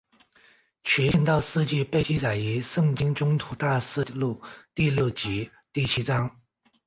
[0.83, 4.41] 其殉道事迹被记载于圣经宗徒大事录
[4.73, 6.41] 第六及第七章。